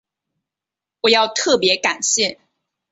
[1.01, 2.39] 我要特別感谢